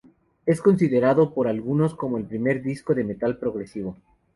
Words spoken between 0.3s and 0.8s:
Es